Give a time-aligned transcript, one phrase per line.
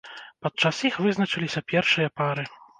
[0.45, 2.51] Падчас іх вызначаліся першыя пары.